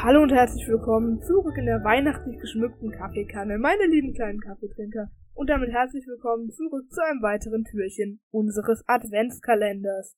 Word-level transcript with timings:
Hallo 0.00 0.22
und 0.22 0.30
herzlich 0.30 0.68
willkommen 0.68 1.20
zurück 1.22 1.56
in 1.58 1.66
der 1.66 1.82
weihnachtlich 1.82 2.38
geschmückten 2.38 2.92
Kaffeekanne, 2.92 3.58
meine 3.58 3.84
lieben 3.86 4.14
kleinen 4.14 4.38
Kaffeetrinker. 4.38 5.10
Und 5.34 5.50
damit 5.50 5.72
herzlich 5.72 6.06
willkommen 6.06 6.50
zurück 6.50 6.88
zu 6.88 7.02
einem 7.02 7.20
weiteren 7.20 7.64
Türchen 7.64 8.20
unseres 8.30 8.84
Adventskalenders. 8.86 10.16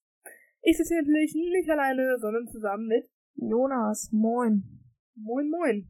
Ich 0.61 0.77
sitze 0.77 0.93
hier 0.93 1.03
natürlich 1.03 1.35
nicht 1.35 1.71
alleine, 1.71 2.19
sondern 2.21 2.47
zusammen 2.48 2.89
mit 2.89 3.09
Jonas, 3.37 4.11
moin. 4.12 4.65
Moin 5.15 5.48
Moin. 5.48 5.89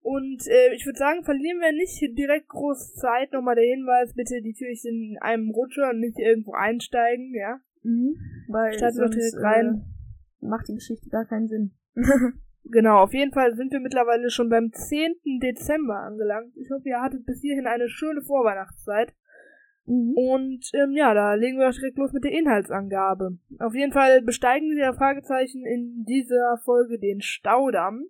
Und 0.00 0.46
äh, 0.46 0.74
ich 0.74 0.86
würde 0.86 0.98
sagen, 0.98 1.22
verlieren 1.22 1.60
wir 1.60 1.72
nicht 1.72 2.00
direkt 2.16 2.48
groß 2.48 2.94
Zeit. 2.94 3.34
Nochmal 3.34 3.56
der 3.56 3.64
Hinweis, 3.64 4.14
bitte 4.14 4.40
die 4.40 4.54
Türchen 4.54 5.10
in 5.12 5.18
einem 5.20 5.50
Rutscher 5.50 5.90
und 5.90 6.00
nicht 6.00 6.18
irgendwo 6.18 6.54
einsteigen, 6.54 7.34
ja? 7.34 7.60
Mhm. 7.82 8.16
Weil 8.48 8.72
Starten 8.72 8.96
sonst, 8.96 9.16
direkt 9.16 9.36
rein. 9.36 9.84
Äh, 10.40 10.46
macht 10.46 10.66
die 10.68 10.76
Geschichte 10.76 11.10
gar 11.10 11.26
keinen 11.26 11.48
Sinn. 11.48 11.72
Genau, 12.64 13.02
auf 13.02 13.12
jeden 13.12 13.32
Fall 13.32 13.54
sind 13.54 13.72
wir 13.72 13.80
mittlerweile 13.80 14.30
schon 14.30 14.48
beim 14.48 14.72
10. 14.72 15.40
Dezember 15.42 15.98
angelangt. 15.98 16.56
Ich 16.56 16.70
hoffe, 16.70 16.88
ihr 16.88 17.00
hattet 17.00 17.26
bis 17.26 17.40
hierhin 17.40 17.66
eine 17.66 17.88
schöne 17.88 18.22
Vorweihnachtszeit. 18.22 19.14
Mhm. 19.84 20.14
Und 20.16 20.70
ähm, 20.74 20.92
ja, 20.92 21.12
da 21.12 21.34
legen 21.34 21.58
wir 21.58 21.68
auch 21.68 21.72
direkt 21.74 21.98
los 21.98 22.12
mit 22.12 22.24
der 22.24 22.32
Inhaltsangabe. 22.32 23.38
Auf 23.58 23.74
jeden 23.74 23.92
Fall 23.92 24.22
besteigen 24.22 24.76
wir 24.76 24.94
Fragezeichen 24.94 25.66
in 25.66 26.04
dieser 26.04 26.58
Folge 26.64 26.98
den 26.98 27.20
Staudamm 27.20 28.08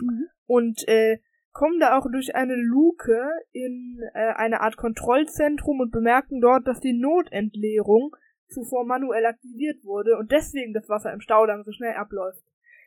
Mhm. 0.00 0.26
und 0.46 0.88
äh, 0.88 1.18
kommen 1.52 1.78
da 1.78 1.96
auch 1.96 2.06
durch 2.10 2.34
eine 2.34 2.56
Luke 2.56 3.30
in 3.52 4.00
äh, 4.14 4.32
eine 4.34 4.60
Art 4.60 4.76
Kontrollzentrum 4.76 5.80
und 5.80 5.92
bemerken 5.92 6.40
dort, 6.40 6.66
dass 6.66 6.80
die 6.80 6.98
Notentleerung 6.98 8.16
zuvor 8.48 8.84
manuell 8.84 9.24
aktiviert 9.26 9.84
wurde 9.84 10.16
und 10.18 10.32
deswegen 10.32 10.74
das 10.74 10.88
Wasser 10.88 11.12
im 11.12 11.20
Staudamm 11.20 11.62
so 11.62 11.72
schnell 11.72 11.94
abläuft. 11.94 12.42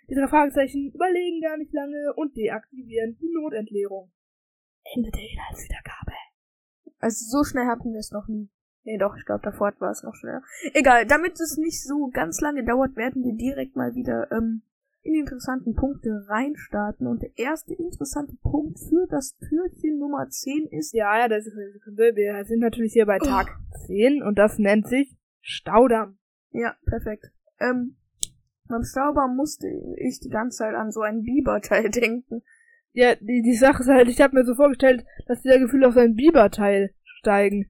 Die 0.10 0.16
drei 0.16 0.28
Fragezeichen 0.28 0.92
überlegen 0.94 1.42
gar 1.42 1.58
nicht 1.58 1.74
lange 1.74 2.14
und 2.16 2.36
deaktivieren 2.36 3.18
die 3.20 3.32
Notentleerung. 3.34 4.12
Ende 4.96 5.12
der 5.12 5.30
Inhaltswiedergabe. 5.30 6.14
Also 7.00 7.26
so 7.30 7.44
schnell 7.44 7.68
hatten 7.68 7.92
wir 7.92 8.00
es 8.00 8.12
noch 8.12 8.28
nie. 8.28 8.50
Nee, 8.84 8.98
doch, 8.98 9.18
ich 9.18 9.26
glaube, 9.26 9.42
davor 9.44 9.74
war 9.80 9.92
es 9.92 10.04
noch 10.04 10.16
schneller. 10.16 10.42
Egal, 10.74 11.06
damit 11.06 11.34
es 11.34 11.58
nicht 11.58 11.84
so 11.84 12.08
ganz 12.08 12.40
lange 12.40 12.64
dauert, 12.64 12.96
werden 12.96 13.22
wir 13.22 13.34
direkt 13.34 13.76
mal 13.76 13.96
wieder 13.96 14.32
ähm, 14.32 14.62
in 15.02 15.14
die 15.14 15.20
interessanten 15.20 15.76
Punkte 15.76 16.26
reinstarten. 16.30 17.06
Und 17.06 17.22
der 17.22 17.38
erste 17.38 17.74
interessante 17.74 18.38
Punkt 18.42 18.80
für 18.80 19.06
das 19.10 19.36
Türchen 19.38 20.00
Nummer 20.00 20.30
10 20.30 20.68
ist... 20.68 20.94
Ja, 20.94 21.20
ja, 21.20 21.28
das 21.28 21.46
ist 21.46 21.54
eine 21.58 21.72
Sekunde. 21.72 22.16
Wir 22.16 22.46
sind 22.46 22.60
natürlich 22.60 22.94
hier 22.94 23.06
bei 23.06 23.20
Tag 23.20 23.58
10 23.88 24.24
und 24.24 24.38
das 24.40 24.58
nennt 24.58 24.88
sich 24.88 25.18
Staudamm. 25.42 26.18
Ja, 26.52 26.76
perfekt. 26.86 27.26
Ähm, 27.60 27.98
beim 28.68 28.84
Stauber 28.84 29.28
musste 29.28 29.68
ich 29.98 30.20
die 30.20 30.30
ganze 30.30 30.58
Zeit 30.60 30.76
an 30.76 30.92
so 30.92 31.02
ein 31.02 31.22
Biberteil 31.24 31.90
denken. 31.90 32.42
Ja, 32.94 33.16
die, 33.16 33.42
die 33.44 33.54
Sache 33.56 33.82
ist 33.84 33.90
halt, 33.90 34.08
ich 34.10 34.22
habe 34.22 34.36
mir 34.36 34.44
so 34.46 34.56
vorgestellt, 34.56 35.06
dass 35.28 35.42
die 35.42 35.50
da 35.50 35.58
Gefühl 35.60 35.86
auf 35.86 35.94
sein 35.94 36.16
Biberteil 36.16 36.92
steigen. 37.20 37.70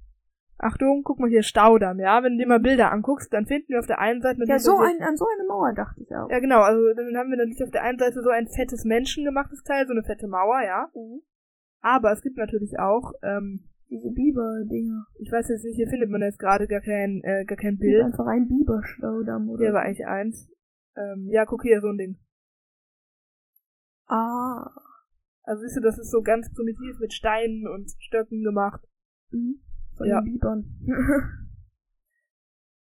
Achtung, 0.60 1.04
guck 1.04 1.20
mal 1.20 1.30
hier, 1.30 1.44
Staudamm, 1.44 2.00
ja? 2.00 2.24
Wenn 2.24 2.34
du 2.34 2.40
dir 2.44 2.48
mal 2.48 2.60
Bilder 2.60 2.92
anguckst, 2.92 3.32
dann 3.32 3.46
finden 3.46 3.68
wir 3.70 3.80
auf 3.80 3.86
der 3.86 4.00
einen 4.00 4.22
Seite 4.22 4.40
Ja, 4.40 4.46
natürlich 4.56 4.64
so 4.64 4.72
so- 4.78 4.82
ein, 4.82 5.02
an 5.04 5.16
so 5.18 5.26
eine 5.28 5.48
Mauer 5.48 5.74
dachte 5.76 6.02
ich 6.02 6.10
auch. 6.16 6.30
Ja, 6.32 6.40
genau, 6.40 6.62
also 6.62 6.82
dann 6.96 7.16
haben 7.16 7.30
wir 7.30 7.38
natürlich 7.38 7.62
auf 7.64 7.70
der 7.72 7.84
einen 7.84 8.00
Seite 8.00 8.24
so 8.24 8.30
ein 8.30 8.48
fettes 8.48 8.84
menschengemachtes 8.84 9.62
Teil, 9.64 9.86
so 9.86 9.92
eine 9.94 10.04
fette 10.04 10.28
Mauer, 10.28 10.62
ja? 10.66 10.90
Aber 11.82 12.12
es 12.12 12.22
gibt 12.24 12.38
natürlich 12.38 12.80
auch, 12.80 13.12
ähm, 13.22 13.66
Diese 13.92 14.10
Biber-Dinger. 14.10 15.06
ich 15.20 15.32
weiß 15.32 15.48
jetzt 15.50 15.64
nicht, 15.64 15.76
hier 15.76 15.88
findet 15.90 16.10
man 16.10 16.22
jetzt 16.22 16.40
gerade 16.40 16.68
gar 16.68 16.82
kein, 16.82 17.22
äh, 17.24 17.46
gar 17.46 17.58
kein 17.58 17.78
Bild. 17.78 17.94
Bild. 17.94 18.06
Einfach 18.06 18.26
ein 18.26 18.48
Biberstaudamm 18.48 19.50
oder 19.50 19.64
Hier 19.64 19.74
war 19.74 19.84
eigentlich 19.84 20.08
eins. 20.08 20.50
Ähm, 20.98 21.28
ja, 21.30 21.46
guck 21.46 21.62
hier, 21.62 21.80
so 21.80 21.88
ein 21.90 21.98
Ding. 21.98 22.18
Ah. 24.08 24.70
Also 25.44 25.62
siehst 25.62 25.78
du, 25.78 25.82
das 25.82 25.98
ist 25.98 26.12
so 26.12 26.22
ganz 26.22 26.52
primitiv 26.54 27.00
mit 27.00 27.14
Steinen 27.14 27.68
und 27.68 27.90
Stöcken 28.00 28.44
gemacht. 28.44 28.82
Mhm. 29.32 29.62
Von 29.96 30.08
Ja. 30.08 30.22
den 30.22 30.34
Bibern. 30.34 30.66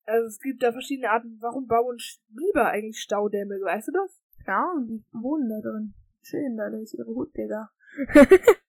Also 0.06 0.28
es 0.28 0.40
gibt 0.42 0.62
da 0.62 0.74
verschiedene 0.74 1.10
Arten, 1.12 1.38
warum 1.40 1.66
bauen 1.66 1.96
Biber 2.28 2.66
eigentlich 2.66 3.00
Staudämme, 3.00 3.56
weißt 3.56 3.88
du 3.88 3.94
das? 3.94 4.22
ja, 4.46 4.70
und 4.76 4.88
die 4.88 5.02
wohnen 5.14 5.48
da 5.48 5.62
drin. 5.62 5.94
Schön, 6.22 6.58
da 6.58 6.68
ist 6.68 6.94
ihre 6.94 7.06
Hut, 7.08 7.34
Digga. 7.38 7.70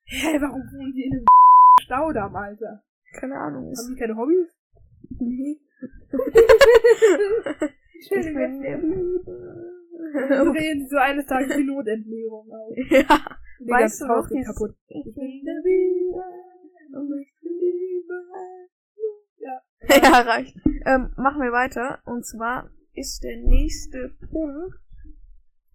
Hä, 0.04 0.38
warum 0.40 0.60
wohnen 0.62 0.92
die 0.94 1.06
in 1.06 1.12
einem 1.14 1.24
Staudamm, 1.80 2.36
Alter? 2.36 2.84
Keine 3.14 3.36
Ahnung. 3.36 3.64
Haben 3.76 3.94
die 3.94 3.98
keine 3.98 4.14
Hobbys? 4.16 4.56
nee. 5.18 5.58
Ich 8.04 8.24
Schön, 8.24 8.34
bin 8.34 8.60
der 8.60 8.76
Biber. 8.76 10.52
drehen 10.52 10.86
so 10.88 10.96
eines 10.96 11.26
Tages 11.26 11.56
die 11.56 11.64
Notentleerung 11.64 12.50
auf. 12.50 12.76
ja. 12.90 13.38
Die 13.60 13.70
Weißt 13.70 14.02
du 14.02 14.08
Haus 14.08 14.28
geht 14.28 14.44
kaputt. 14.44 14.74
Ich 14.88 15.04
bin 15.14 15.44
der 15.44 15.62
Biber. 15.62 16.24
Und 16.92 17.20
ich 17.20 17.32
liebe. 17.42 18.14
Ja. 19.38 19.60
Ja, 20.02 20.20
reicht. 20.20 20.56
Ähm, 20.86 21.12
machen 21.16 21.42
wir 21.42 21.52
weiter. 21.52 22.00
Und 22.04 22.24
zwar 22.26 22.70
ist 22.94 23.22
der 23.22 23.36
nächste 23.36 24.14
Punkt. 24.30 24.74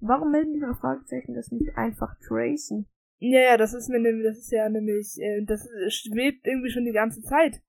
Warum 0.01 0.31
melden 0.31 0.53
die 0.53 0.79
Fragezeichen 0.79 1.33
das 1.33 1.51
nicht 1.51 1.75
einfach 1.75 2.15
tracen? 2.25 2.87
Ja, 3.17 3.41
ja, 3.41 3.57
das 3.57 3.73
ist 3.73 3.89
mir 3.89 3.99
nämlich, 3.99 4.25
das 4.25 4.37
ist 4.37 4.51
ja 4.51 4.69
nämlich, 4.69 5.17
äh, 5.19 5.43
das 5.43 5.67
schwebt 5.89 6.47
irgendwie 6.47 6.69
schon 6.69 6.85
die 6.85 6.93
ganze 6.93 7.21
Zeit 7.21 7.61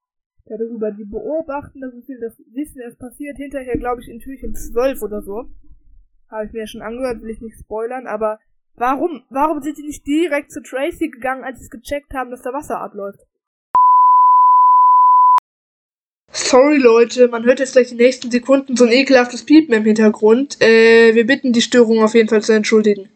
darüber. 0.47 0.91
Die 0.91 1.05
beobachten, 1.05 1.81
das 1.81 1.93
viel, 2.07 2.21
das 2.21 2.35
wissen, 2.55 2.81
es 2.81 2.97
passiert 2.97 3.37
hinterher, 3.37 3.77
glaube 3.77 4.01
ich, 4.01 4.09
in 4.09 4.21
Türchen 4.21 4.55
12 4.55 5.03
oder 5.03 5.23
so. 5.23 5.47
Habe 6.31 6.47
ich 6.47 6.53
mir 6.53 6.61
ja 6.61 6.67
schon 6.67 6.83
angehört, 6.83 7.23
will 7.23 7.31
ich 7.31 7.41
nicht 7.41 7.59
spoilern, 7.59 8.07
aber 8.07 8.39
warum, 8.77 9.25
warum 9.31 9.61
sind 9.63 9.79
die 9.79 9.83
nicht 9.83 10.07
direkt 10.07 10.53
zu 10.53 10.63
Tracy 10.63 11.09
gegangen, 11.09 11.45
als 11.45 11.59
sie 11.59 11.65
es 11.65 11.71
gecheckt 11.71 12.15
haben, 12.15 12.31
dass 12.31 12.43
da 12.43 12.53
Wasser 12.53 12.81
abläuft? 12.81 13.21
Sorry 16.33 16.79
Leute, 16.79 17.29
man 17.29 17.45
hört 17.45 17.59
jetzt 17.59 17.73
gleich 17.73 17.89
die 17.89 17.97
nächsten 17.97 18.31
Sekunden 18.31 18.77
so 18.77 18.85
ein 18.85 18.93
ekelhaftes 18.93 19.45
Piepen 19.45 19.75
im 19.75 19.85
Hintergrund. 19.85 20.61
Äh, 20.61 21.15
wir 21.15 21.27
bitten 21.27 21.53
die 21.53 21.61
Störung 21.61 22.03
auf 22.03 22.15
jeden 22.15 22.29
Fall 22.29 22.43
zu 22.43 22.53
entschuldigen. 22.53 23.09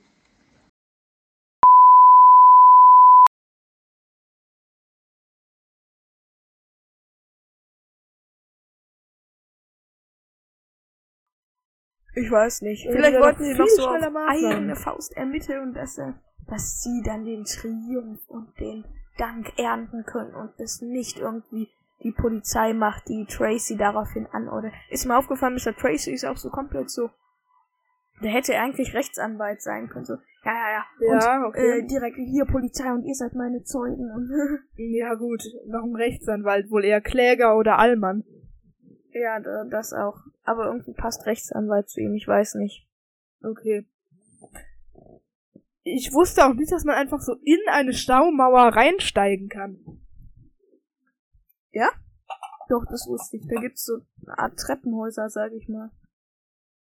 Ich 12.15 12.31
weiß 12.31 12.63
nicht. 12.63 12.85
Ja, 12.85 12.93
Vielleicht 12.93 13.21
wollten 13.21 13.45
sie 13.45 13.55
noch 13.55 13.67
so 13.67 13.89
eigene 13.89 14.77
Faust 14.77 15.17
ermitteln, 15.17 15.75
dass, 15.75 15.99
äh, 15.99 16.13
dass 16.49 16.83
sie 16.83 17.03
dann 17.05 17.25
den 17.25 17.45
Triumph 17.45 18.21
und 18.29 18.59
den 18.61 18.85
Dank 19.19 19.53
ernten 19.59 20.05
können 20.05 20.35
und 20.35 20.51
das 20.59 20.81
nicht 20.81 21.19
irgendwie 21.19 21.69
die 22.03 22.13
Polizei 22.13 22.73
macht, 22.73 23.09
die 23.09 23.25
Tracy 23.27 23.77
daraufhin 23.77 24.27
anordnet. 24.33 24.73
Ist 24.91 25.07
mir 25.07 25.17
aufgefallen, 25.17 25.55
Mr. 25.55 25.75
Tracy 25.75 26.13
ist 26.13 26.25
auch 26.25 26.37
so 26.37 26.51
komplett 26.51 26.91
so. 26.91 27.11
Der 28.23 28.31
hätte 28.31 28.57
eigentlich 28.59 28.95
Rechtsanwalt 28.95 29.63
sein 29.63 29.89
können. 29.89 30.05
So, 30.05 30.15
ja, 30.45 30.53
ja, 30.53 30.85
ja. 31.01 31.15
Ja, 31.19 31.39
und, 31.39 31.45
okay. 31.47 31.81
äh, 31.81 31.87
direkt 31.87 32.17
hier 32.17 32.45
Polizei 32.45 32.93
und 32.93 33.05
ihr 33.05 33.15
seid 33.15 33.35
meine 33.35 33.63
Zeugen. 33.65 34.11
Ja 34.77 35.15
gut, 35.15 35.43
warum 35.67 35.95
Rechtsanwalt? 35.97 36.71
Wohl 36.71 36.85
eher 36.85 37.01
Kläger 37.01 37.57
oder 37.57 37.79
Allmann? 37.79 38.25
ja, 39.13 39.39
da- 39.41 39.65
das 39.65 39.93
auch. 39.93 40.19
Aber 40.45 40.67
irgendwie 40.67 40.93
passt 40.93 41.27
Rechtsanwalt 41.27 41.89
zu 41.89 42.01
ihm, 42.01 42.15
ich 42.15 42.29
weiß 42.29 42.55
nicht. 42.55 42.87
Okay. 43.43 43.87
Ich 45.83 46.13
wusste 46.13 46.45
auch 46.47 46.55
nicht, 46.55 46.73
dass 46.73 46.85
man 46.85 46.95
einfach 46.95 47.21
so 47.21 47.35
in 47.43 47.61
eine 47.69 47.93
Staumauer 47.93 48.69
reinsteigen 48.69 49.49
kann. 49.49 49.79
Doch, 52.69 52.85
das 52.89 53.07
wusste 53.07 53.37
ich. 53.37 53.47
Da 53.47 53.61
gibt's 53.61 53.85
so 53.85 54.01
eine 54.23 54.39
Art 54.39 54.59
Treppenhäuser, 54.59 55.29
sag 55.29 55.53
ich 55.53 55.69
mal. 55.69 55.91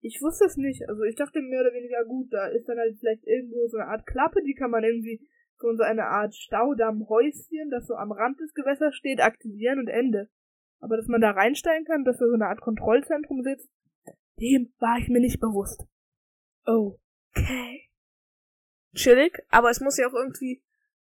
Ich 0.01 0.21
wusste 0.21 0.45
es 0.45 0.55
nicht. 0.55 0.87
Also 0.87 1.03
ich 1.03 1.15
dachte 1.15 1.41
mehr 1.41 1.61
oder 1.61 1.73
weniger 1.73 2.05
gut, 2.05 2.31
da 2.31 2.47
ist 2.47 2.67
dann 2.69 2.77
halt 2.77 2.97
vielleicht 2.99 3.25
irgendwo 3.25 3.67
so 3.67 3.77
eine 3.77 3.87
Art 3.87 4.05
Klappe, 4.05 4.41
die 4.43 4.53
kann 4.53 4.71
man 4.71 4.83
irgendwie 4.83 5.27
so 5.59 5.83
eine 5.83 6.05
Art 6.05 6.35
Staudammhäuschen, 6.35 7.71
das 7.71 7.87
so 7.87 7.95
am 7.95 8.11
Rand 8.11 8.39
des 8.39 8.53
Gewässers 8.53 8.95
steht, 8.95 9.21
aktivieren 9.21 9.79
und 9.79 9.87
Ende. 9.87 10.29
Aber 10.79 10.97
dass 10.97 11.07
man 11.07 11.21
da 11.21 11.31
reinsteigen 11.31 11.85
kann, 11.85 12.03
dass 12.03 12.17
da 12.17 12.27
so 12.27 12.33
eine 12.33 12.47
Art 12.47 12.61
Kontrollzentrum 12.61 13.43
sitzt, 13.43 13.69
dem 14.39 14.71
war 14.79 14.97
ich 14.99 15.09
mir 15.09 15.19
nicht 15.19 15.39
bewusst. 15.39 15.85
Okay. 16.65 17.89
Chillig, 18.93 19.39
aber 19.49 19.69
es 19.69 19.79
muss 19.79 19.97
ja 19.97 20.07
auch 20.07 20.13
irgendwie 20.13 20.61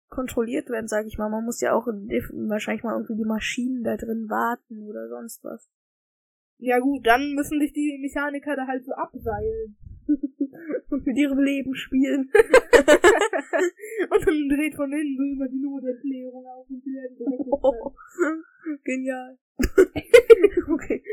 kontrolliert 0.09 0.69
werden, 0.69 0.87
sag 0.87 1.05
ich 1.05 1.17
mal. 1.17 1.29
Man 1.29 1.45
muss 1.45 1.61
ja 1.61 1.73
auch 1.73 1.87
wahrscheinlich 1.87 2.83
mal 2.83 2.93
irgendwie 2.93 3.15
die 3.15 3.25
Maschinen 3.25 3.83
da 3.83 3.97
drin 3.97 4.29
warten 4.29 4.83
oder 4.83 5.09
sonst 5.09 5.43
was. 5.43 5.69
Ja 6.59 6.79
gut, 6.79 7.05
dann 7.05 7.33
müssen 7.33 7.59
sich 7.59 7.73
die 7.73 7.97
Mechaniker 7.99 8.55
da 8.55 8.67
halt 8.67 8.85
so 8.85 8.93
abseilen. 8.93 9.77
Und 10.89 11.05
mit 11.05 11.17
ihrem 11.17 11.39
Leben 11.39 11.73
spielen. 11.73 12.31
und 14.09 14.27
dann 14.27 14.49
dreht 14.49 14.75
von 14.75 14.91
innen 14.91 15.17
so 15.17 15.23
immer 15.23 15.47
die 15.47 15.59
Notentleerung 15.59 16.45
auf 16.45 16.69
und 16.69 16.83
sie 16.83 16.93
werden 16.93 17.17
direkt 17.17 17.41
Oh, 17.47 17.93
genial. 18.83 19.37
okay. 19.59 21.03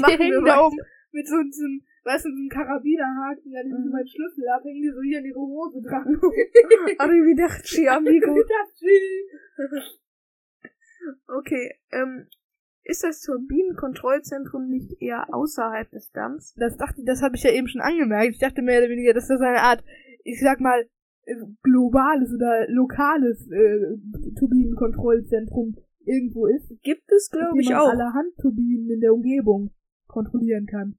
Machen 0.00 0.18
wir 0.18 0.42
da 0.44 0.66
oben 0.66 0.76
mit 1.12 1.26
so, 1.26 1.42
diesem 1.42 1.82
weißt 2.04 2.24
du, 2.24 2.30
so 2.30 2.36
ein 2.36 2.48
Karabinerhaken, 2.48 3.56
an 3.56 3.68
dem 3.68 3.84
Mhm. 3.84 3.90
mein 3.92 4.06
Schlüssel 4.06 4.48
ab, 4.48 4.62
hängen 4.64 4.82
die 4.82 4.90
so 4.90 5.02
hier 5.02 5.18
in 5.18 5.26
ihre 5.26 5.38
Hose 5.38 5.82
dran. 5.82 6.06
Arrivederci, 6.98 7.88
amigo. 7.88 8.30
Arrivederci. 8.30 9.28
Okay, 11.28 11.74
ähm, 11.92 12.26
ist 12.84 13.04
das 13.04 13.20
Turbinenkontrollzentrum 13.20 14.68
nicht 14.68 15.00
eher 15.00 15.32
außerhalb 15.32 15.90
des 15.90 16.10
Damms? 16.12 16.54
Das 16.56 16.76
dachte, 16.76 17.02
das 17.04 17.22
habe 17.22 17.36
ich 17.36 17.42
ja 17.42 17.52
eben 17.52 17.68
schon 17.68 17.80
angemerkt. 17.80 18.32
Ich 18.32 18.38
dachte 18.38 18.62
mehr 18.62 18.80
oder 18.80 18.90
weniger, 18.90 19.12
dass 19.12 19.28
das 19.28 19.40
eine 19.40 19.60
Art, 19.60 19.84
ich 20.24 20.40
sag 20.40 20.60
mal, 20.60 20.86
äh, 21.24 21.36
globales 21.62 22.32
oder 22.34 22.66
lokales 22.68 23.48
äh, 23.50 23.96
Turbinenkontrollzentrum 24.38 25.76
irgendwo 26.04 26.46
ist, 26.46 26.68
Gibt 26.82 27.10
es, 27.12 27.30
glaube 27.30 27.60
ich, 27.60 27.74
auch. 27.74 27.88
alle 27.88 28.12
Handturbinen 28.12 28.90
in 28.90 29.00
der 29.00 29.12
Umgebung 29.12 29.70
kontrollieren 30.06 30.66
kann. 30.66 30.96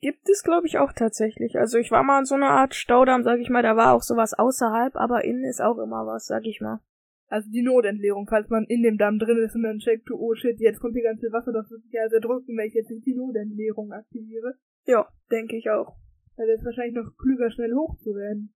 Gibt 0.00 0.28
es, 0.28 0.42
glaube 0.42 0.66
ich, 0.66 0.78
auch 0.78 0.92
tatsächlich. 0.92 1.58
Also 1.58 1.78
ich 1.78 1.90
war 1.90 2.02
mal 2.02 2.20
in 2.20 2.26
so 2.26 2.34
einer 2.34 2.50
Art 2.50 2.74
Staudamm, 2.74 3.22
sag 3.22 3.40
ich 3.40 3.48
mal, 3.48 3.62
da 3.62 3.76
war 3.76 3.94
auch 3.94 4.02
sowas 4.02 4.34
außerhalb, 4.34 4.94
aber 4.96 5.24
innen 5.24 5.44
ist 5.44 5.62
auch 5.62 5.78
immer 5.78 6.06
was, 6.06 6.26
sag 6.26 6.44
ich 6.46 6.60
mal. 6.60 6.80
Also 7.28 7.50
die 7.50 7.62
Notentleerung, 7.62 8.26
falls 8.28 8.48
man 8.50 8.64
in 8.66 8.82
dem 8.82 8.98
Damm 8.98 9.18
drin 9.18 9.38
ist 9.38 9.56
und 9.56 9.64
dann 9.64 9.78
checkt, 9.78 10.10
oh 10.10 10.34
shit, 10.34 10.60
jetzt 10.60 10.80
kommt 10.80 10.94
die 10.94 11.02
ganze 11.02 11.32
Wasser, 11.32 11.52
das 11.52 11.70
wird 11.70 11.82
sich 11.82 11.92
ja 11.92 12.08
sehr 12.08 12.20
drücken, 12.20 12.56
wenn 12.56 12.68
ich 12.68 12.74
jetzt 12.74 12.90
nicht 12.90 13.06
die 13.06 13.16
Notentleerung 13.16 13.90
aktiviere. 13.90 14.54
Ja, 14.84 15.08
denke 15.30 15.56
ich 15.56 15.70
auch. 15.70 15.96
Da 16.36 16.44
wäre 16.44 16.58
es 16.58 16.64
wahrscheinlich 16.64 16.94
noch 16.94 17.16
klüger, 17.16 17.50
schnell 17.50 17.74
hoch 17.74 17.96
zu 17.98 18.14
werden. 18.14 18.54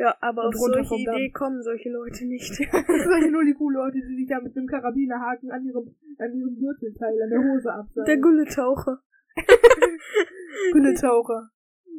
Ja, 0.00 0.16
aber 0.22 0.48
auf 0.48 0.54
solche 0.54 0.84
vom 0.88 1.04
Damm. 1.04 1.14
Idee 1.14 1.30
kommen 1.30 1.62
solche 1.62 1.90
Leute 1.90 2.24
nicht. 2.24 2.58
Ja 2.58 3.30
nur 3.30 3.44
die 3.44 3.52
coolen 3.52 3.76
Leute, 3.76 3.98
die 4.00 4.16
sich 4.16 4.28
da 4.28 4.40
mit 4.40 4.56
einem 4.56 4.66
Karabinerhaken 4.66 5.50
an 5.50 5.62
ihrem, 5.62 5.94
an 6.16 6.32
ihrem 6.32 6.56
Gürtelteil, 6.58 7.22
an 7.22 7.28
der 7.28 7.40
Hose 7.40 7.64
Der 7.64 7.74
abseilen. 7.74 8.22
Gulletaucher. 8.22 9.02
Gülletaucher. 10.72 11.50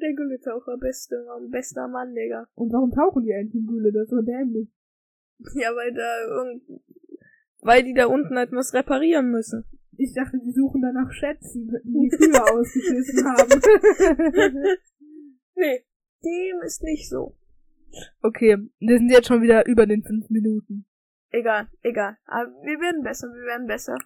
Der 0.02 0.16
Gulletaucher, 0.16 0.78
beste 0.80 1.16
bester 1.52 1.88
Mann, 1.88 2.16
Digga. 2.16 2.48
Und 2.56 2.74
warum 2.74 2.90
tauchen 2.92 3.24
die 3.24 3.36
eigentlich 3.36 3.54
in 3.54 3.68
Gülle? 3.68 3.92
Das 3.92 4.06
ist 4.06 4.10
so 4.10 4.22
dämlich. 4.22 4.68
Ja, 5.54 5.70
weil 5.76 5.94
da 5.94 6.22
irgend... 6.26 6.64
Weil 7.62 7.84
die 7.84 7.94
da 7.94 8.08
unten 8.08 8.36
etwas 8.36 8.74
reparieren 8.74 9.30
müssen. 9.30 9.64
Ich 9.98 10.16
dachte, 10.16 10.40
die 10.44 10.52
suchen 10.52 10.82
dann 10.82 10.96
nach 10.96 11.12
Schätzen, 11.12 11.70
die 11.84 12.10
die 12.10 12.18
früher 12.18 12.52
ausgeschissen 12.52 13.26
haben. 13.26 13.62
nee, 15.54 15.86
dem 16.24 16.62
ist 16.66 16.82
nicht 16.82 17.08
so. 17.08 17.38
Okay, 18.22 18.58
wir 18.80 18.98
sind 18.98 19.10
jetzt 19.10 19.28
schon 19.28 19.42
wieder 19.42 19.66
über 19.66 19.86
den 19.86 20.04
fünf 20.04 20.30
Minuten. 20.30 20.86
Egal, 21.30 21.68
egal. 21.82 22.18
Aber 22.26 22.50
wir 22.64 22.80
werden 22.80 23.04
besser, 23.04 23.28
wir 23.28 23.46
werden 23.46 23.68
besser. 23.68 23.98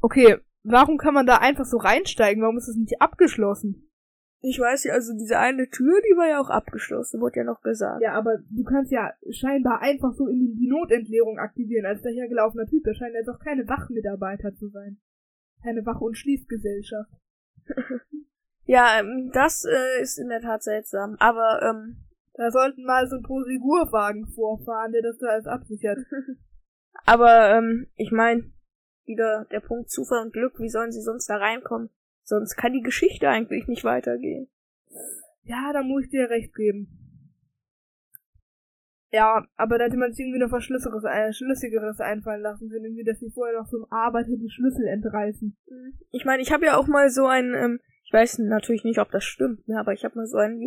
Okay, 0.00 0.38
warum 0.62 0.98
kann 0.98 1.14
man 1.14 1.26
da 1.26 1.38
einfach 1.38 1.64
so 1.64 1.78
reinsteigen? 1.78 2.42
Warum 2.42 2.58
ist 2.58 2.68
das 2.68 2.76
nicht 2.76 3.00
abgeschlossen? 3.00 3.90
Ich 4.40 4.60
weiß 4.60 4.84
ja, 4.84 4.92
also 4.92 5.14
diese 5.14 5.38
eine 5.38 5.70
Tür, 5.70 6.00
die 6.02 6.16
war 6.16 6.28
ja 6.28 6.38
auch 6.38 6.50
abgeschlossen, 6.50 7.20
wurde 7.20 7.38
ja 7.38 7.44
noch 7.44 7.62
gesagt. 7.62 8.02
Ja, 8.02 8.12
aber 8.12 8.38
du 8.50 8.62
kannst 8.62 8.92
ja 8.92 9.14
scheinbar 9.30 9.80
einfach 9.80 10.12
so 10.12 10.28
in 10.28 10.38
die, 10.38 10.54
die 10.54 10.68
Notentleerung 10.68 11.38
aktivieren 11.38 11.86
als 11.86 12.02
dahergelaufener 12.02 12.66
Typ. 12.66 12.84
Der 12.84 12.94
scheint 12.94 13.14
jetzt 13.14 13.30
auch 13.30 13.38
keine 13.38 13.66
Wachmitarbeiter 13.66 14.54
zu 14.54 14.68
sein. 14.68 14.98
Keine 15.62 15.86
Wach- 15.86 16.02
und 16.02 16.18
Schließgesellschaft. 16.18 17.10
Ja, 18.66 18.98
ähm, 18.98 19.30
das 19.32 19.64
äh, 19.64 20.00
ist 20.00 20.18
in 20.18 20.28
der 20.28 20.40
Tat 20.40 20.62
seltsam. 20.62 21.16
Aber, 21.18 21.60
ähm, 21.62 21.96
Da 22.34 22.50
sollten 22.50 22.84
mal 22.84 23.06
so 23.08 23.16
ein 23.16 23.22
Prosigurwagen 23.22 24.26
vorfahren, 24.26 24.92
der 24.92 25.02
das 25.02 25.18
da 25.18 25.28
alles 25.28 25.46
absichert. 25.46 25.98
aber, 27.06 27.56
ähm, 27.56 27.86
ich 27.96 28.10
mein, 28.10 28.52
wieder 29.04 29.46
der 29.50 29.60
Punkt 29.60 29.90
Zufall 29.90 30.24
und 30.24 30.32
Glück, 30.32 30.58
wie 30.58 30.68
sollen 30.68 30.92
sie 30.92 31.02
sonst 31.02 31.26
da 31.26 31.36
reinkommen? 31.36 31.90
Sonst 32.24 32.56
kann 32.56 32.72
die 32.72 32.82
Geschichte 32.82 33.28
eigentlich 33.28 33.68
nicht 33.68 33.84
weitergehen. 33.84 34.48
Ja, 35.42 35.72
da 35.72 35.82
muss 35.82 36.04
ich 36.04 36.10
dir 36.10 36.30
recht 36.30 36.54
geben. 36.54 37.04
Ja, 39.10 39.46
aber 39.56 39.78
da 39.78 39.84
hätte 39.84 39.96
man 39.96 40.12
sich 40.12 40.24
irgendwie 40.24 40.40
noch 40.40 40.50
was 40.50 40.64
Schlüssigeres, 40.64 41.04
äh, 41.04 41.32
Schlüssigeres 41.32 42.00
einfallen 42.00 42.40
lassen 42.40 42.68
können, 42.68 42.86
irgendwie, 42.86 43.04
dass 43.04 43.20
sie 43.20 43.30
vorher 43.30 43.56
noch 43.56 43.68
so 43.68 43.76
einem 43.76 43.86
Arbeiter 43.90 44.30
die 44.30 44.50
Schlüssel 44.50 44.88
entreißen. 44.88 45.56
Ich 46.10 46.24
meine, 46.24 46.42
ich 46.42 46.52
habe 46.52 46.64
ja 46.64 46.76
auch 46.76 46.88
mal 46.88 47.08
so 47.10 47.26
einen, 47.26 47.54
ähm, 47.54 47.80
ich 48.04 48.12
weiß 48.12 48.38
natürlich 48.40 48.82
nicht, 48.82 48.98
ob 48.98 49.12
das 49.12 49.22
stimmt, 49.22 49.68
ne, 49.68 49.78
aber 49.78 49.92
ich 49.92 50.04
habe 50.04 50.16
mal 50.16 50.26
so 50.26 50.38
einen 50.38 50.58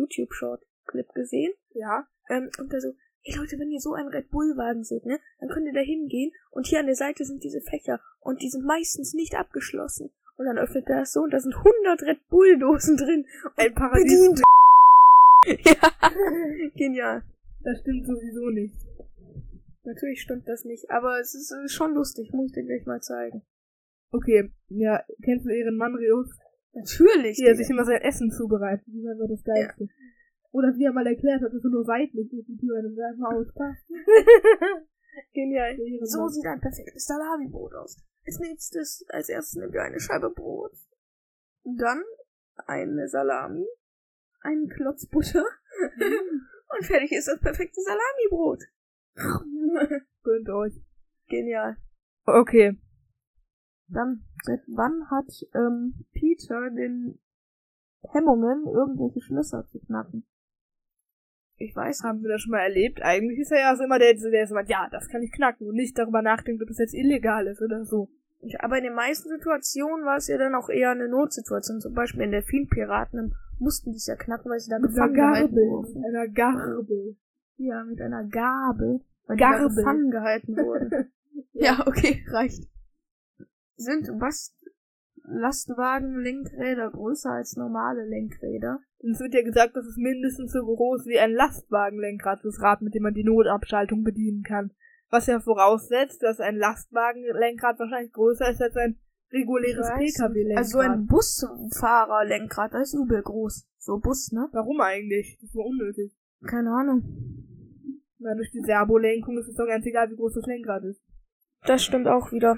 YouTube-Short-Clip 0.88 1.12
gesehen. 1.14 1.52
Ja. 1.74 2.06
Ähm, 2.30 2.50
und 2.58 2.72
da 2.72 2.80
so, 2.80 2.94
hey 3.22 3.36
Leute, 3.36 3.58
wenn 3.58 3.70
ihr 3.70 3.80
so 3.80 3.94
einen 3.94 4.08
Red 4.08 4.30
Bull-Wagen 4.30 4.84
seht, 4.84 5.06
ne, 5.06 5.18
dann 5.40 5.48
könnt 5.48 5.66
ihr 5.66 5.72
da 5.72 5.80
hingehen 5.80 6.32
und 6.50 6.66
hier 6.66 6.80
an 6.80 6.86
der 6.86 6.94
Seite 6.94 7.24
sind 7.24 7.42
diese 7.44 7.60
Fächer 7.60 8.00
und 8.20 8.42
die 8.42 8.50
sind 8.50 8.64
meistens 8.64 9.14
nicht 9.14 9.34
abgeschlossen. 9.34 10.10
Und 10.36 10.46
dann 10.46 10.58
öffnet 10.58 10.88
er 10.88 11.00
das 11.00 11.12
so 11.12 11.22
und 11.22 11.32
da 11.32 11.40
sind 11.40 11.54
100 11.54 12.02
Red 12.02 12.28
Bull-Dosen 12.28 12.96
drin. 12.96 13.26
Ein 13.56 13.74
Paradies. 13.74 14.42
Ja, 15.46 16.10
genial. 16.74 17.22
Das 17.62 17.78
stimmt 17.80 18.04
sowieso 18.06 18.50
nicht. 18.50 18.74
Natürlich 19.84 20.20
stimmt 20.20 20.46
das 20.48 20.64
nicht, 20.64 20.90
aber 20.90 21.20
es 21.20 21.34
ist, 21.34 21.52
äh, 21.52 21.68
schon 21.68 21.94
lustig, 21.94 22.32
muss 22.32 22.48
ich 22.48 22.52
dir 22.54 22.64
gleich 22.64 22.84
mal 22.86 23.00
zeigen. 23.00 23.42
Okay, 24.10 24.50
ja, 24.68 25.02
kennst 25.22 25.46
du 25.46 25.50
ihren 25.50 25.76
Manrius? 25.76 26.28
Natürlich. 26.74 27.38
Wie 27.38 27.46
er 27.46 27.54
sich 27.54 27.70
immer 27.70 27.84
sein 27.84 28.02
Essen 28.02 28.30
zubereitet. 28.30 28.84
Das 28.86 28.94
ist 28.94 29.08
einfach 29.08 29.28
das 29.28 29.44
Geilste. 29.44 29.88
Oder 30.50 30.74
wie 30.76 30.84
er 30.84 30.92
mal 30.92 31.06
erklärt 31.06 31.42
hat, 31.42 31.52
dass 31.52 31.64
er 31.64 31.70
nur 31.70 31.84
seitlich 31.84 32.30
durch 32.30 32.46
die 32.46 32.56
Tür 32.56 32.78
in 32.78 32.94
seinem 32.94 33.22
Haus 33.24 33.46
passt. 33.54 33.86
Genial. 35.32 35.76
So 36.02 36.28
sieht 36.28 36.46
ein 36.46 36.60
perfektes 36.60 37.06
Salami-Brot 37.06 37.74
aus. 37.74 37.96
Als 38.24 38.38
nächstes, 38.38 39.04
als 39.08 39.28
erstes 39.28 39.56
nehmen 39.56 39.72
wir 39.72 39.82
eine 39.82 40.00
Scheibe 40.00 40.30
Brot. 40.30 40.72
Dann 41.64 42.02
eine 42.66 43.08
Salami, 43.08 43.66
einen 44.40 44.68
Klotz 44.68 45.06
Butter 45.06 45.44
und 46.78 46.84
fertig 46.84 47.12
ist 47.12 47.28
das 47.28 47.40
perfekte 47.40 47.80
Salami-Brot. 47.80 48.64
Gönnt 50.22 50.48
euch. 50.48 50.74
Genial. 51.28 51.76
Okay. 52.24 52.78
Dann, 53.88 54.24
seit 54.44 54.60
wann 54.68 55.10
hat 55.10 55.30
ähm, 55.54 56.06
Peter 56.12 56.70
den 56.70 57.18
Hemmungen, 58.02 58.66
irgendwelche 58.66 59.20
Schlösser 59.20 59.66
zu 59.66 59.78
knacken? 59.80 60.26
Ich 61.58 61.74
weiß 61.74 62.04
Haben 62.04 62.22
wir 62.22 62.30
das 62.30 62.42
schon 62.42 62.52
mal 62.52 62.60
erlebt? 62.60 63.02
Eigentlich 63.02 63.40
ist 63.40 63.52
er 63.52 63.60
ja 63.60 63.76
so 63.76 63.84
immer 63.84 63.98
der, 63.98 64.14
der 64.14 64.46
so 64.46 64.54
sagt, 64.54 64.70
ja, 64.70 64.88
das 64.90 65.08
kann 65.08 65.22
ich 65.22 65.32
knacken 65.32 65.66
und 65.66 65.74
nicht 65.74 65.98
darüber 65.98 66.22
nachdenkt, 66.22 66.62
ob 66.62 66.70
es 66.70 66.78
jetzt 66.78 66.94
illegal 66.94 67.46
ist 67.46 67.60
oder 67.60 67.84
so. 67.84 68.08
Aber 68.60 68.78
in 68.78 68.84
den 68.84 68.94
meisten 68.94 69.28
Situationen 69.28 70.06
war 70.06 70.16
es 70.16 70.28
ja 70.28 70.38
dann 70.38 70.54
auch 70.54 70.68
eher 70.68 70.90
eine 70.90 71.08
Notsituation. 71.08 71.80
Zum 71.80 71.94
Beispiel 71.94 72.22
in 72.22 72.30
der 72.30 72.42
Piraten 72.42 73.34
mussten 73.58 73.90
die 73.90 73.96
es 73.96 74.06
ja 74.06 74.14
knacken, 74.14 74.50
weil 74.50 74.60
sie 74.60 74.70
da 74.70 74.78
Mit 74.78 74.90
einer 74.90 75.08
gefangen 75.08 75.14
gehalten 75.14 75.56
wurden. 75.56 76.00
Mit 76.00 76.04
einer 76.06 76.28
Gabel. 76.28 77.16
Ja, 77.56 77.84
mit 77.84 78.00
einer 78.00 78.24
Gabel. 78.24 79.00
Weil 79.26 79.36
die 79.36 79.42
da 79.42 79.50
Gabel. 79.50 79.76
gefangen 79.76 80.10
gehalten 80.10 80.56
wurden. 80.56 81.12
ja, 81.52 81.84
okay, 81.86 82.24
reicht. 82.28 82.68
Sind 83.76 84.08
was 84.20 84.56
Lastwagen-Lenkräder 85.30 86.90
größer 86.90 87.30
als 87.30 87.56
normale 87.56 88.04
Lenkräder? 88.04 88.80
Und 88.98 89.12
es 89.12 89.20
wird 89.20 89.34
ja 89.34 89.42
gesagt, 89.42 89.76
das 89.76 89.86
ist 89.86 89.98
mindestens 89.98 90.52
so 90.52 90.64
groß 90.64 91.06
wie 91.06 91.18
ein 91.18 91.32
Lastwagenlenkrad, 91.32 92.40
das 92.44 92.60
Rad, 92.60 92.82
mit 92.82 92.94
dem 92.94 93.04
man 93.04 93.14
die 93.14 93.24
Notabschaltung 93.24 94.02
bedienen 94.02 94.42
kann. 94.42 94.72
Was 95.10 95.26
ja 95.26 95.40
voraussetzt, 95.40 96.22
dass 96.22 96.40
ein 96.40 96.56
Lastwagenlenkrad 96.56 97.78
wahrscheinlich 97.78 98.12
größer 98.12 98.50
ist 98.50 98.60
als 98.60 98.76
ein 98.76 98.98
reguläres. 99.32 99.88
Pkw-Lenkrad. 99.88 100.58
Also 100.58 100.78
ein 100.78 101.06
Busfahrerlenkrad, 101.06 102.74
das 102.74 102.92
ist 102.92 103.00
übel 103.00 103.22
groß. 103.22 103.66
So 103.78 103.98
Bus, 103.98 104.32
ne? 104.32 104.48
Warum 104.52 104.80
eigentlich? 104.80 105.36
Das 105.36 105.44
ist 105.44 105.52
so 105.52 105.62
unnötig. 105.62 106.16
Keine 106.46 106.70
Ahnung. 106.70 107.02
Weil 108.18 108.36
durch 108.36 108.50
die 108.50 108.60
Servolenkung 108.60 109.38
ist 109.38 109.48
es 109.48 109.54
doch 109.54 109.66
ganz 109.66 109.86
egal, 109.86 110.10
wie 110.10 110.16
groß 110.16 110.34
das 110.34 110.46
Lenkrad 110.46 110.84
ist. 110.84 111.00
Das 111.64 111.84
stimmt 111.84 112.08
auch 112.08 112.32
wieder. 112.32 112.56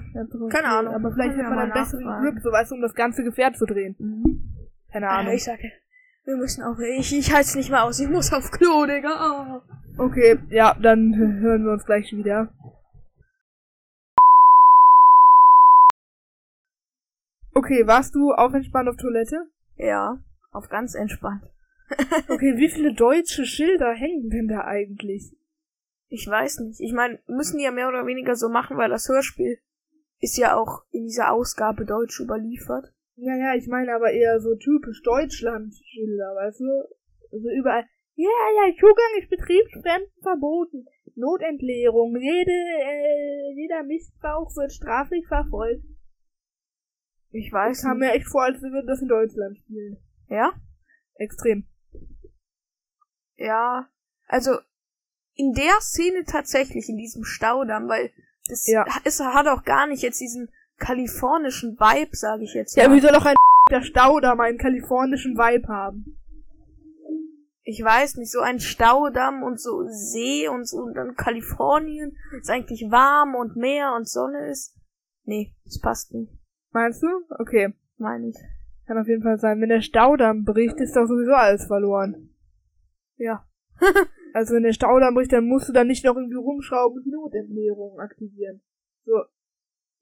Keine 0.49 0.67
Ahnung. 0.67 0.93
Aber 0.93 1.11
vielleicht 1.11 1.35
wir 1.35 1.43
man 1.43 1.59
einen 1.59 1.73
besseren. 1.73 2.05
Grip, 2.21 2.41
so 2.41 2.51
weißt 2.51 2.71
du, 2.71 2.75
um 2.75 2.81
das 2.81 2.93
ganze 2.93 3.23
Gefährt 3.23 3.57
zu 3.57 3.65
drehen. 3.65 3.95
Mhm. 3.99 4.41
Keine 4.91 5.05
Ja, 5.07 5.11
Ahnung. 5.17 5.33
ich 5.33 5.43
sage, 5.43 5.71
wir 6.25 6.37
müssen 6.37 6.63
auch. 6.63 6.77
Ich, 6.97 7.17
ich 7.17 7.33
halte 7.33 7.57
nicht 7.57 7.69
mehr 7.71 7.83
aus. 7.83 7.99
Ich 7.99 8.07
muss 8.09 8.31
auf 8.31 8.51
Klo, 8.51 8.85
Digga. 8.85 9.09
Ah. 9.09 9.61
Okay, 9.97 10.39
ja, 10.49 10.75
dann 10.81 11.15
hören 11.15 11.65
wir 11.65 11.71
uns 11.73 11.85
gleich 11.85 12.11
wieder. 12.13 12.49
Okay, 17.53 17.85
warst 17.85 18.15
du 18.15 18.31
auf 18.31 18.53
entspannt 18.53 18.87
auf 18.89 18.95
Toilette? 18.97 19.47
Ja, 19.77 20.17
auf 20.51 20.69
ganz 20.69 20.95
entspannt. 20.95 21.43
Okay, 22.29 22.55
wie 22.55 22.69
viele 22.69 22.93
deutsche 22.93 23.45
Schilder 23.45 23.91
hängen 23.91 24.29
denn 24.29 24.47
da 24.47 24.61
eigentlich? 24.63 25.29
Ich 26.13 26.27
weiß 26.27 26.59
nicht. 26.59 26.81
Ich 26.81 26.91
meine, 26.91 27.19
müssen 27.27 27.57
die 27.57 27.63
ja 27.63 27.71
mehr 27.71 27.87
oder 27.87 28.05
weniger 28.05 28.35
so 28.35 28.49
machen, 28.49 28.75
weil 28.75 28.89
das 28.89 29.07
Hörspiel 29.07 29.59
ist 30.19 30.37
ja 30.37 30.57
auch 30.57 30.83
in 30.91 31.05
dieser 31.05 31.31
Ausgabe 31.31 31.85
deutsch 31.85 32.19
überliefert. 32.19 32.93
Ja, 33.15 33.33
ja, 33.37 33.55
ich 33.55 33.67
meine 33.67 33.95
aber 33.95 34.11
eher 34.11 34.41
so 34.41 34.55
typisch 34.55 35.01
Deutschland-Schilder, 35.03 36.35
weißt 36.35 36.59
du? 36.59 36.65
Also 37.31 37.49
überall. 37.57 37.85
Ja, 38.15 38.27
ja, 38.27 38.75
Zugang 38.75 39.21
ist 39.21 39.29
betriebsfremden 39.29 40.11
verboten. 40.21 40.85
Notentleerung. 41.15 42.17
Jede, 42.19 42.51
äh, 42.51 43.53
jeder 43.55 43.83
Missbrauch 43.83 44.53
wird 44.57 44.73
straflich 44.73 45.25
verfolgt. 45.27 45.85
Ich 47.31 47.53
weiß 47.53 47.77
Es 47.77 47.83
kam 47.85 47.99
mir 47.99 48.11
echt 48.11 48.27
vor, 48.27 48.43
als 48.43 48.61
würde 48.61 48.85
das 48.85 49.01
in 49.01 49.07
Deutschland 49.07 49.57
spielen. 49.59 49.97
Ja? 50.27 50.51
Extrem. 51.15 51.67
Ja. 53.37 53.89
Also, 54.27 54.59
in 55.41 55.53
der 55.53 55.79
Szene 55.81 56.23
tatsächlich, 56.25 56.87
in 56.89 56.97
diesem 56.97 57.23
Staudamm, 57.23 57.87
weil 57.87 58.11
das 58.47 58.67
Ja. 58.67 58.85
ist, 59.03 59.19
hat 59.19 59.47
auch 59.47 59.63
gar 59.63 59.87
nicht 59.87 60.03
jetzt 60.03 60.19
diesen 60.21 60.49
kalifornischen 60.77 61.77
Vibe, 61.79 62.15
sage 62.15 62.43
ich 62.43 62.53
jetzt 62.53 62.75
Ja, 62.75 62.87
mal. 62.87 62.95
wie 62.95 63.01
soll 63.01 63.15
auch 63.15 63.25
ein 63.25 63.35
der 63.71 63.81
Staudamm 63.83 64.39
einen 64.39 64.57
kalifornischen 64.57 65.37
Vibe 65.37 65.67
haben? 65.67 66.17
ich 67.63 67.81
weiß 67.83 68.15
nicht, 68.17 68.31
so 68.31 68.39
ein 68.39 68.59
Staudamm 68.59 69.43
und 69.43 69.61
so 69.61 69.83
See 69.87 70.47
und 70.47 70.67
so 70.67 70.77
und 70.79 70.95
dann 70.95 71.15
Kalifornien 71.15 72.17
ist 72.39 72.49
eigentlich 72.49 72.81
warm 72.89 73.35
und 73.35 73.55
Meer 73.55 73.93
und 73.95 74.09
Sonne 74.09 74.49
ist. 74.49 74.75
Nee, 75.25 75.53
das 75.65 75.79
passt 75.79 76.11
nicht, 76.13 76.31
Meinst 76.71 77.03
du? 77.03 77.07
Okay. 77.39 77.73
meine 77.97 78.29
ich. 78.29 78.35
Kann 78.87 78.97
auf 78.97 79.07
jeden 79.07 79.21
Fall 79.23 79.37
sein. 79.37 79.61
Wenn 79.61 79.69
der 79.69 79.81
Staudamm 79.81 80.43
bricht, 80.43 80.77
ist 80.79 80.95
doch 80.95 81.05
sowieso 81.05 81.33
alles 81.33 81.65
verloren. 81.67 82.33
Ja. 83.17 83.45
Also 84.33 84.55
wenn 84.55 84.63
der 84.63 84.73
Staudamm 84.73 85.13
bricht, 85.13 85.33
dann 85.33 85.45
musst 85.45 85.67
du 85.69 85.73
dann 85.73 85.87
nicht 85.87 86.05
noch 86.05 86.15
irgendwie 86.15 86.35
rumschrauben 86.35 86.97
und 86.97 87.05
die 87.05 87.11
Notentleerung 87.11 87.99
aktivieren. 87.99 88.61
So. 89.05 89.23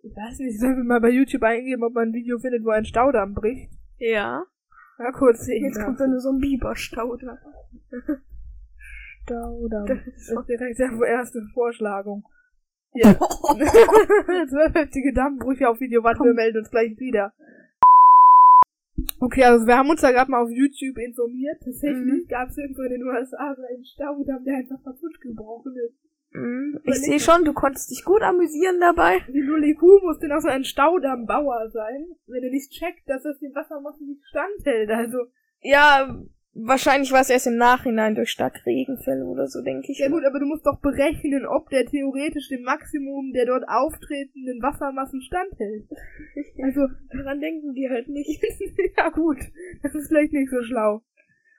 Ich 0.02 0.16
weiß 0.16 0.40
nicht, 0.40 0.60
sollen 0.60 0.78
wir 0.78 0.84
mal 0.84 1.02
bei 1.02 1.10
YouTube 1.10 1.44
eingeben, 1.44 1.84
ob 1.84 1.94
man 1.94 2.10
ein 2.10 2.14
Video 2.14 2.40
findet, 2.40 2.64
wo 2.64 2.70
ein 2.70 2.86
Staudamm 2.86 3.34
bricht? 3.34 3.72
Ja. 3.98 4.46
Ja, 4.98 5.12
kurz 5.12 5.46
sehen. 5.46 5.66
Jetzt 5.66 5.82
kommt 5.84 6.00
dann 6.00 6.12
nur 6.12 6.20
so 6.20 6.30
ein 6.30 6.40
Biberstaudamm. 6.40 7.38
Staudamm. 9.24 9.86
Das 9.86 10.00
ist 10.08 10.32
ist 10.32 10.48
direkt 10.48 10.80
der 10.80 10.92
erste 11.08 11.42
Vorschlagung. 11.54 12.26
Ja. 12.94 13.14
Zwölf 14.50 14.74
heftige 14.74 15.14
Dammbrüche 15.14 15.70
auf 15.70 15.80
Video. 15.80 16.04
Warte, 16.04 16.24
wir 16.24 16.34
melden 16.34 16.58
uns 16.58 16.72
gleich 16.72 16.98
wieder. 16.98 17.34
Okay, 19.20 19.44
also 19.44 19.66
wir 19.68 19.78
haben 19.78 19.90
uns 19.90 20.02
da 20.02 20.12
gerade 20.12 20.30
mal 20.32 20.42
auf 20.44 20.50
YouTube 20.52 20.98
informiert. 20.98 21.58
Tatsächlich 21.64 22.26
Mhm. 22.26 22.28
gab 22.28 22.50
es 22.50 22.58
irgendwo 22.58 22.82
in 22.84 22.92
den 22.92 23.04
USA 23.04 23.56
so 23.56 23.62
einen 23.64 23.84
Staudamm, 23.86 24.44
der 24.46 24.56
einfach 24.58 24.84
kaputt 24.84 25.20
gebrochen 25.22 25.74
ist. 25.88 25.98
Mhm. 26.32 26.80
Ich 26.86 26.96
sehe 27.02 27.20
schon, 27.20 27.44
du 27.44 27.54
konntest 27.54 27.90
dich 27.90 28.04
gut 28.06 28.22
amüsieren 28.22 28.80
dabei. 28.80 29.20
Die 29.34 29.42
Lulliku 29.42 30.00
muss 30.04 30.20
denn 30.20 30.32
auch 30.32 30.42
so 30.42 30.48
ein 30.48 30.64
Staudammbauer 30.64 31.70
sein, 31.72 32.08
wenn 32.28 32.44
er 32.44 32.52
nicht 32.52 32.72
checkt, 32.72 33.08
dass 33.10 33.24
das 33.24 33.40
den 33.40 33.54
Wassermassen 33.56 34.08
nicht 34.08 34.26
standhält. 34.28 34.90
Also, 34.92 35.18
Ja, 35.62 36.16
wahrscheinlich 36.54 37.12
war 37.12 37.22
es 37.22 37.30
erst 37.30 37.48
im 37.48 37.58
Nachhinein 37.58 38.16
durch 38.16 38.30
Starkregenfälle 38.32 39.26
oder 39.26 39.48
so, 39.48 39.62
denke 39.62 39.92
ich. 39.92 40.00
ja 40.00 40.10
gut, 40.10 40.26
aber 40.26 40.40
du 40.40 40.46
musst 40.46 40.66
doch 40.66 40.80
berechnen, 40.80 41.46
ob 41.46 41.70
der 41.70 41.86
theoretisch 41.86 42.50
dem 42.50 42.64
Maximum 42.64 43.32
der 43.34 43.46
dort 43.46 43.64
auftretenden 43.68 44.62
Wassermassen 44.62 45.22
standhält. 45.22 45.88
Also, 46.62 46.88
daran 47.12 47.40
denken 47.40 47.74
die 47.74 47.90
halt 47.90 48.10
nicht. 48.10 48.44
ja 48.98 49.10
gut, 49.10 49.38
das 49.82 49.96
ist 49.96 50.10
vielleicht 50.10 50.34
nicht 50.34 50.50
so 50.50 50.62
schlau. 50.62 51.02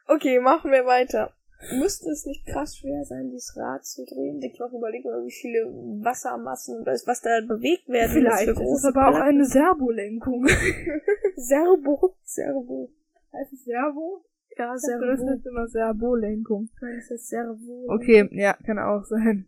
Okay, 0.06 0.40
machen 0.40 0.70
wir 0.70 0.85
weiter. 0.85 1.35
Müsste 1.78 2.11
es 2.11 2.26
nicht 2.26 2.47
krass 2.47 2.76
schwer 2.76 3.04
sein, 3.04 3.30
dieses 3.30 3.56
Rad 3.56 3.85
zu 3.85 4.04
drehen? 4.04 4.40
Ich 4.42 4.61
auch 4.62 4.73
überlegen, 4.73 5.09
wie 5.25 5.32
viele 5.32 5.66
Wassermassen 6.02 6.80
oder 6.80 6.92
was 6.92 7.20
da 7.20 7.40
bewegt 7.47 7.88
werden. 7.88 8.12
Vielleicht 8.12 8.49
das 8.49 8.59
für 8.59 8.64
ist 8.64 8.85
aber 8.85 9.09
auch 9.09 9.20
eine 9.20 9.44
Servolenkung. 9.44 10.47
Servo. 11.37 12.16
Servo. 12.25 12.90
heißt 13.32 13.52
es 13.52 13.64
Servo? 13.64 14.25
Ja, 14.57 14.73
Das 14.73 14.83
Servo. 14.83 15.04
ist 15.04 15.47
immer 15.47 15.69
Servolenkung. 15.69 16.69
Nein, 16.80 16.97
das 16.97 17.11
ist 17.11 17.28
Servo. 17.28 17.87
Okay, 17.88 18.28
ja, 18.33 18.54
kann 18.66 18.78
auch 18.78 19.04
sein. 19.04 19.47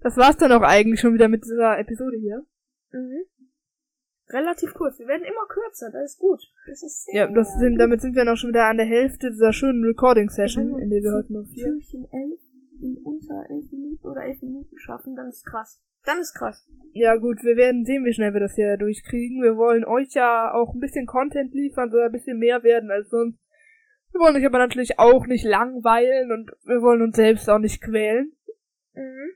Das 0.00 0.16
war's 0.16 0.36
dann 0.36 0.52
auch 0.52 0.62
eigentlich 0.62 1.00
schon 1.00 1.14
wieder 1.14 1.28
mit 1.28 1.44
dieser 1.44 1.78
Episode 1.78 2.16
hier. 2.16 2.44
Mhm. 2.92 3.24
Relativ 4.30 4.74
kurz. 4.74 4.98
Wir 4.98 5.08
werden 5.08 5.22
immer 5.24 5.46
kürzer, 5.48 5.90
das 5.90 6.12
ist 6.12 6.18
gut. 6.18 6.40
Das 6.66 6.82
ist 6.82 7.06
sehr 7.06 7.14
Ja, 7.14 7.26
das 7.32 7.58
sind, 7.58 7.78
damit 7.78 8.00
sind 8.02 8.14
wir 8.14 8.24
noch 8.24 8.36
schon 8.36 8.50
wieder 8.50 8.66
an 8.66 8.76
der 8.76 8.86
Hälfte 8.86 9.30
dieser 9.30 9.52
schönen 9.52 9.82
Recording-Session, 9.84 10.78
in 10.78 10.90
der 10.90 11.02
wir 11.02 11.12
heute 11.14 11.32
noch 11.32 11.46
vier. 11.46 11.64
Türchen 11.64 12.06
11 12.12 12.38
in 12.80 12.96
unter 13.04 13.44
11 13.50 13.72
Minuten 13.72 14.06
oder 14.06 14.22
11 14.24 14.42
Minuten 14.42 14.78
schaffen, 14.78 15.16
dann 15.16 15.28
ist 15.28 15.44
krass. 15.46 15.80
Dann 16.04 16.20
ist 16.20 16.34
krass. 16.34 16.66
Ja 16.92 17.16
gut, 17.16 17.42
wir 17.42 17.56
werden 17.56 17.84
sehen, 17.84 18.04
wie 18.04 18.12
schnell 18.12 18.32
wir 18.32 18.40
das 18.40 18.54
hier 18.54 18.76
durchkriegen. 18.76 19.42
Wir 19.42 19.56
wollen 19.56 19.84
euch 19.84 20.12
ja 20.14 20.52
auch 20.52 20.74
ein 20.74 20.80
bisschen 20.80 21.06
Content 21.06 21.52
liefern, 21.54 21.90
soll 21.90 22.02
ein 22.02 22.12
bisschen 22.12 22.38
mehr 22.38 22.62
werden 22.62 22.90
als 22.90 23.08
sonst. 23.08 23.38
Wir 24.12 24.20
wollen 24.20 24.36
euch 24.36 24.46
aber 24.46 24.58
natürlich 24.58 24.98
auch 24.98 25.26
nicht 25.26 25.44
langweilen 25.44 26.32
und 26.32 26.50
wir 26.64 26.82
wollen 26.82 27.02
uns 27.02 27.16
selbst 27.16 27.48
auch 27.48 27.58
nicht 27.58 27.80
quälen. 27.82 28.32
Mhm. 28.94 29.30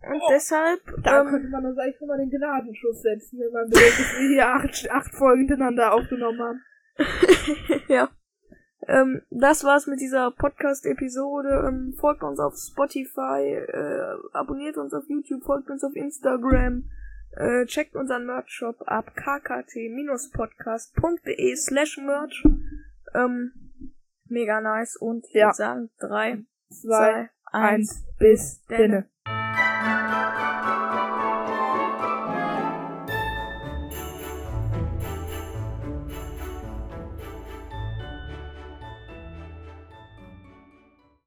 Und 0.00 0.22
deshalb, 0.30 0.80
Da 1.02 1.22
ähm, 1.22 1.28
könnte 1.28 1.48
man 1.48 1.66
uns 1.66 1.76
eigentlich 1.78 2.00
mal 2.06 2.18
den 2.18 2.30
Gnadenschuss 2.30 3.02
setzen, 3.02 3.40
wenn 3.40 3.50
man 3.52 3.68
bedenkt, 3.68 3.98
dass 3.98 4.16
wir 4.18 4.28
hier 4.28 4.48
acht, 4.48 4.88
acht 4.90 5.12
Folgen 5.14 5.40
hintereinander 5.40 5.92
aufgenommen 5.92 6.40
haben. 6.40 6.62
ja. 7.88 8.08
Ähm, 8.86 9.22
das 9.30 9.64
war's 9.64 9.88
mit 9.88 10.00
dieser 10.00 10.30
Podcast-Episode. 10.30 11.64
Ähm, 11.68 11.94
folgt 11.98 12.22
uns 12.22 12.38
auf 12.38 12.54
Spotify, 12.56 13.54
äh, 13.54 14.14
abonniert 14.32 14.78
uns 14.78 14.94
auf 14.94 15.02
YouTube, 15.08 15.42
folgt 15.42 15.68
uns 15.68 15.82
auf 15.82 15.96
Instagram, 15.96 16.88
äh, 17.36 17.66
checkt 17.66 17.96
unseren 17.96 18.24
Merch-Shop 18.24 18.80
ab 18.86 19.16
kkt-podcast.de 19.16 21.56
slash 21.56 21.98
merch. 21.98 22.44
Ähm, 23.14 23.67
mega 24.30 24.60
nice 24.60 24.96
und 24.96 25.26
ich 25.26 25.34
Ja. 25.34 25.46
würde 25.46 25.56
sagen, 25.56 25.90
drei, 25.98 26.38
Zwei, 26.70 26.88
zwei, 26.88 27.30
eins, 27.44 27.90
eins, 27.90 28.04
bis 28.18 28.64
denne. 28.66 28.78
denne. 28.88 29.10